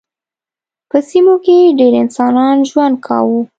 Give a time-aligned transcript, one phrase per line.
[0.89, 3.39] په سیمو کې ډېر انسانان ژوند کاوه.